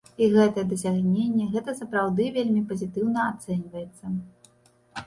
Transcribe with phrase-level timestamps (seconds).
[0.25, 4.05] І гэта дасягненне, гэта сапраўды вельмі пазітыўна ацэньваецца.